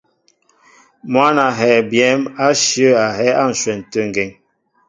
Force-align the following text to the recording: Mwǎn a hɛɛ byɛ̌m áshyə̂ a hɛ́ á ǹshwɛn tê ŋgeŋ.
Mwǎn 1.11 1.37
a 1.47 1.49
hɛɛ 1.59 1.77
byɛ̌m 1.89 2.21
áshyə̂ 2.47 2.91
a 3.05 3.07
hɛ́ 3.17 3.29
á 3.41 3.43
ǹshwɛn 3.51 3.79
tê 3.91 3.99
ŋgeŋ. 4.09 4.29